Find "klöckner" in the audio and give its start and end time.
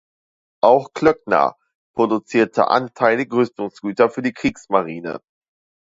0.93-1.57